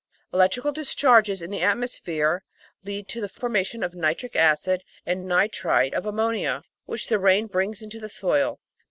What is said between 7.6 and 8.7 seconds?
into the soil.